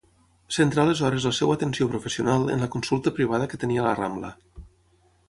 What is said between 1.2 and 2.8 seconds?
la seva atenció professional en la